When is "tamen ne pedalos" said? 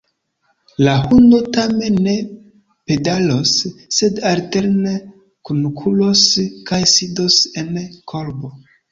1.55-3.51